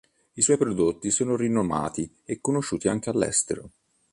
I 0.33 0.41
suoi 0.41 0.57
prodotti 0.57 1.11
sono 1.11 1.35
rinomati 1.35 2.11
e 2.25 2.41
conosciuti 2.41 2.87
anche 2.87 3.11
all'estero. 3.11 3.69